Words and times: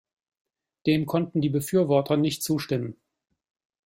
Dem 0.87 1.05
konnten 1.05 1.41
die 1.41 1.49
Befürworter 1.49 2.17
nicht 2.17 2.41
zustimmen. 2.41 2.97